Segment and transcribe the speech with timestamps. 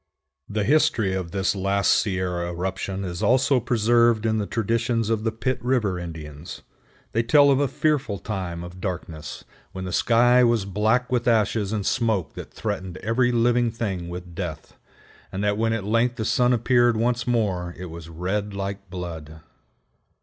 [0.49, 5.31] The history of this last Sierra eruption is also preserved in the traditions of the
[5.31, 6.63] Pitt River Indians.
[7.11, 9.43] They tell of a fearful time of darkness,
[9.73, 14.33] when the sky was black with ashes and smoke that threatened every living thing with
[14.33, 14.75] death,
[15.31, 19.41] and that when at length the sun appeared once more it was red like blood.